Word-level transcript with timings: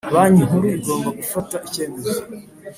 Banki 0.13 0.47
Nkuru 0.47 0.67
igomba 0.77 1.09
gufata 1.19 1.55
icyemezo. 1.67 2.17